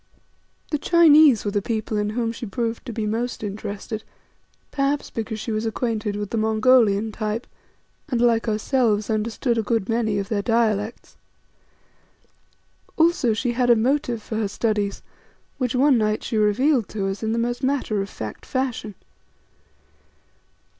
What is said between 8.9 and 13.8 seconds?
understood a good many of their dialects. Also she had a